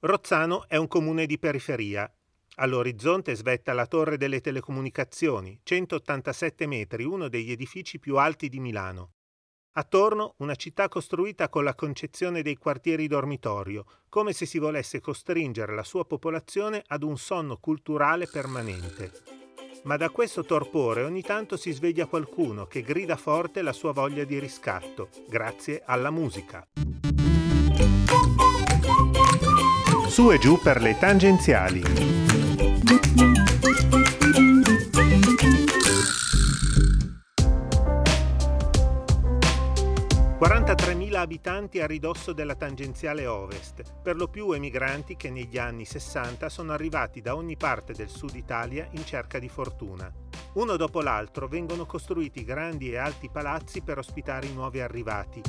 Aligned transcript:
Rozzano 0.00 0.68
è 0.68 0.76
un 0.76 0.88
comune 0.88 1.24
di 1.24 1.38
periferia. 1.38 2.10
All'orizzonte 2.56 3.34
svetta 3.34 3.72
la 3.72 3.86
Torre 3.86 4.18
delle 4.18 4.42
Telecomunicazioni, 4.42 5.58
187 5.62 6.66
metri, 6.66 7.04
uno 7.04 7.28
degli 7.28 7.50
edifici 7.50 7.98
più 7.98 8.18
alti 8.18 8.50
di 8.50 8.60
Milano. 8.60 9.12
Attorno 9.72 10.34
una 10.38 10.54
città 10.54 10.88
costruita 10.88 11.48
con 11.48 11.64
la 11.64 11.74
concezione 11.74 12.42
dei 12.42 12.56
quartieri 12.56 13.06
dormitorio, 13.06 13.86
come 14.10 14.34
se 14.34 14.44
si 14.44 14.58
volesse 14.58 15.00
costringere 15.00 15.74
la 15.74 15.84
sua 15.84 16.04
popolazione 16.04 16.82
ad 16.88 17.02
un 17.02 17.16
sonno 17.16 17.56
culturale 17.56 18.26
permanente. 18.26 19.12
Ma 19.84 19.96
da 19.96 20.10
questo 20.10 20.44
torpore 20.44 21.04
ogni 21.04 21.22
tanto 21.22 21.56
si 21.56 21.72
sveglia 21.72 22.04
qualcuno 22.04 22.66
che 22.66 22.82
grida 22.82 23.16
forte 23.16 23.62
la 23.62 23.72
sua 23.72 23.92
voglia 23.92 24.24
di 24.24 24.38
riscatto, 24.38 25.08
grazie 25.26 25.82
alla 25.84 26.10
musica. 26.10 26.66
Su 30.16 30.32
e 30.32 30.38
giù 30.38 30.58
per 30.58 30.80
le 30.80 30.96
tangenziali. 30.96 31.82
43.000 40.38 41.14
abitanti 41.16 41.82
a 41.82 41.86
ridosso 41.86 42.32
della 42.32 42.54
tangenziale 42.54 43.26
ovest, 43.26 43.82
per 44.02 44.16
lo 44.16 44.28
più 44.28 44.52
emigranti 44.52 45.16
che 45.16 45.28
negli 45.28 45.58
anni 45.58 45.84
60 45.84 46.48
sono 46.48 46.72
arrivati 46.72 47.20
da 47.20 47.36
ogni 47.36 47.58
parte 47.58 47.92
del 47.92 48.08
sud 48.08 48.36
Italia 48.36 48.88
in 48.92 49.04
cerca 49.04 49.38
di 49.38 49.50
fortuna. 49.50 50.10
Uno 50.54 50.76
dopo 50.76 51.02
l'altro 51.02 51.46
vengono 51.46 51.84
costruiti 51.84 52.42
grandi 52.42 52.90
e 52.90 52.96
alti 52.96 53.28
palazzi 53.30 53.82
per 53.82 53.98
ospitare 53.98 54.46
i 54.46 54.54
nuovi 54.54 54.80
arrivati. 54.80 55.42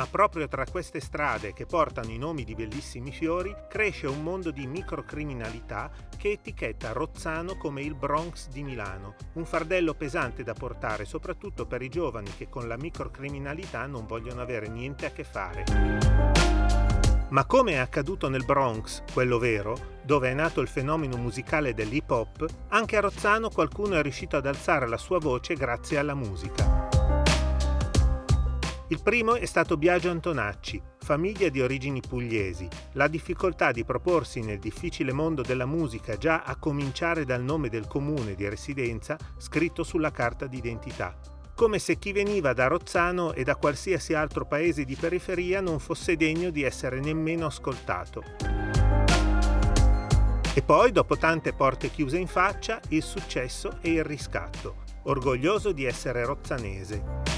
Ma 0.00 0.06
proprio 0.06 0.48
tra 0.48 0.64
queste 0.64 0.98
strade 0.98 1.52
che 1.52 1.66
portano 1.66 2.10
i 2.10 2.16
nomi 2.16 2.42
di 2.42 2.54
bellissimi 2.54 3.12
fiori 3.12 3.54
cresce 3.68 4.06
un 4.06 4.22
mondo 4.22 4.50
di 4.50 4.66
microcriminalità 4.66 5.90
che 6.16 6.30
etichetta 6.30 6.92
Rozzano 6.92 7.58
come 7.58 7.82
il 7.82 7.94
Bronx 7.94 8.48
di 8.48 8.62
Milano, 8.62 9.16
un 9.34 9.44
fardello 9.44 9.92
pesante 9.92 10.42
da 10.42 10.54
portare 10.54 11.04
soprattutto 11.04 11.66
per 11.66 11.82
i 11.82 11.90
giovani 11.90 12.34
che 12.34 12.48
con 12.48 12.66
la 12.66 12.78
microcriminalità 12.78 13.84
non 13.84 14.06
vogliono 14.06 14.40
avere 14.40 14.68
niente 14.68 15.04
a 15.04 15.10
che 15.10 15.22
fare. 15.22 15.64
Ma 17.28 17.44
come 17.44 17.72
è 17.72 17.76
accaduto 17.76 18.30
nel 18.30 18.46
Bronx, 18.46 19.02
quello 19.12 19.38
vero, 19.38 19.98
dove 20.02 20.30
è 20.30 20.34
nato 20.34 20.62
il 20.62 20.68
fenomeno 20.68 21.18
musicale 21.18 21.74
dell'hip 21.74 22.10
hop, 22.10 22.46
anche 22.68 22.96
a 22.96 23.00
Rozzano 23.00 23.50
qualcuno 23.50 23.96
è 23.96 24.02
riuscito 24.02 24.38
ad 24.38 24.46
alzare 24.46 24.88
la 24.88 24.96
sua 24.96 25.18
voce 25.18 25.52
grazie 25.52 25.98
alla 25.98 26.14
musica. 26.14 26.89
Il 28.90 29.00
primo 29.04 29.36
è 29.36 29.46
stato 29.46 29.76
Biagio 29.76 30.10
Antonacci, 30.10 30.82
famiglia 30.98 31.48
di 31.48 31.60
origini 31.60 32.00
pugliesi. 32.00 32.66
La 32.94 33.06
difficoltà 33.06 33.70
di 33.70 33.84
proporsi 33.84 34.40
nel 34.40 34.58
difficile 34.58 35.12
mondo 35.12 35.42
della 35.42 35.64
musica 35.64 36.16
già 36.16 36.42
a 36.42 36.56
cominciare 36.56 37.24
dal 37.24 37.40
nome 37.40 37.68
del 37.68 37.86
comune 37.86 38.34
di 38.34 38.48
residenza 38.48 39.16
scritto 39.38 39.84
sulla 39.84 40.10
carta 40.10 40.48
d'identità. 40.48 41.16
Come 41.54 41.78
se 41.78 42.00
chi 42.00 42.10
veniva 42.10 42.52
da 42.52 42.66
Rozzano 42.66 43.32
e 43.32 43.44
da 43.44 43.54
qualsiasi 43.54 44.12
altro 44.14 44.44
paese 44.44 44.84
di 44.84 44.96
periferia 44.96 45.60
non 45.60 45.78
fosse 45.78 46.16
degno 46.16 46.50
di 46.50 46.64
essere 46.64 46.98
nemmeno 46.98 47.46
ascoltato. 47.46 48.24
E 50.52 50.62
poi, 50.62 50.90
dopo 50.90 51.16
tante 51.16 51.52
porte 51.52 51.90
chiuse 51.90 52.18
in 52.18 52.26
faccia, 52.26 52.80
il 52.88 53.04
successo 53.04 53.78
e 53.82 53.92
il 53.92 54.02
riscatto, 54.02 54.82
orgoglioso 55.04 55.70
di 55.70 55.84
essere 55.84 56.24
rozzanese. 56.24 57.29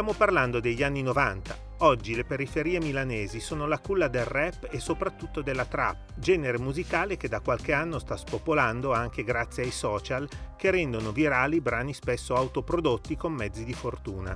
Stiamo 0.00 0.16
parlando 0.16 0.60
degli 0.60 0.82
anni 0.82 1.02
90. 1.02 1.74
Oggi 1.80 2.14
le 2.14 2.24
periferie 2.24 2.80
milanesi 2.80 3.38
sono 3.38 3.66
la 3.66 3.78
culla 3.78 4.08
del 4.08 4.24
rap 4.24 4.66
e 4.70 4.80
soprattutto 4.80 5.42
della 5.42 5.66
trap, 5.66 6.14
genere 6.16 6.58
musicale 6.58 7.18
che 7.18 7.28
da 7.28 7.40
qualche 7.40 7.74
anno 7.74 7.98
sta 7.98 8.16
spopolando 8.16 8.94
anche 8.94 9.24
grazie 9.24 9.64
ai 9.64 9.70
social 9.70 10.26
che 10.56 10.70
rendono 10.70 11.12
virali 11.12 11.60
brani 11.60 11.92
spesso 11.92 12.34
autoprodotti 12.34 13.14
con 13.14 13.34
mezzi 13.34 13.62
di 13.62 13.74
fortuna. 13.74 14.34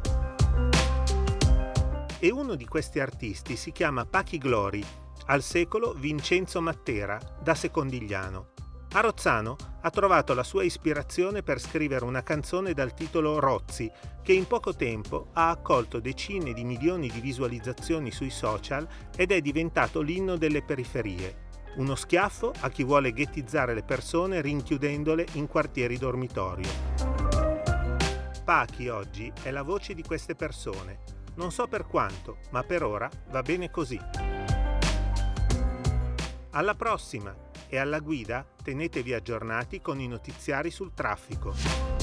E 2.19 2.31
uno 2.31 2.57
di 2.57 2.67
questi 2.67 3.01
artisti 3.01 3.57
si 3.57 3.73
chiama 3.73 4.05
Pachi 4.05 4.37
Glory, 4.37 4.85
al 5.29 5.41
secolo 5.41 5.95
Vincenzo 5.95 6.61
Mattera, 6.61 7.19
da 7.43 7.55
Secondigliano. 7.55 8.49
A 8.93 9.01
Rozzano 9.01 9.57
ha 9.87 9.91
trovato 9.91 10.33
la 10.33 10.43
sua 10.43 10.63
ispirazione 10.63 11.43
per 11.43 11.61
scrivere 11.61 12.07
una 12.07 12.23
canzone 12.23 12.73
dal 12.73 12.95
titolo 12.95 13.39
Rozzi, 13.39 13.91
che 14.23 14.33
in 14.33 14.47
poco 14.47 14.75
tempo 14.75 15.29
ha 15.35 15.51
accolto 15.51 16.01
decine 16.01 16.55
di 16.55 16.65
milioni 16.65 17.11
di 17.11 17.21
visualizzazioni 17.21 18.11
sui 18.11 18.31
social 18.31 18.89
ed 19.15 19.31
è 19.31 19.43
diventato 19.43 20.01
l'inno 20.01 20.37
delle 20.37 20.63
periferie. 20.63 21.43
Uno 21.77 21.97
schiaffo 21.97 22.53
a 22.61 22.71
chi 22.71 22.83
vuole 22.83 23.13
ghettizzare 23.13 23.75
le 23.75 23.83
persone 23.83 24.41
rinchiudendole 24.41 25.27
in 25.33 25.47
quartieri 25.49 25.99
dormitorio. 25.99 26.69
Pachi 28.43 28.89
oggi 28.89 29.31
è 29.43 29.51
la 29.51 29.63
voce 29.63 29.93
di 29.93 30.03
queste 30.03 30.35
persone. 30.35 31.01
Non 31.35 31.53
so 31.53 31.67
per 31.67 31.85
quanto, 31.85 32.39
ma 32.53 32.63
per 32.63 32.85
ora 32.85 33.11
va 33.31 33.43
bene 33.43 33.71
così. 33.71 34.01
Alla 36.53 36.75
prossima! 36.75 37.53
E 37.75 37.79
alla 37.79 37.99
guida 37.99 38.47
tenetevi 38.63 39.15
aggiornati 39.15 39.81
con 39.81 39.99
i 39.99 40.07
notiziari 40.07 40.71
sul 40.71 40.95
traffico. 40.95 41.94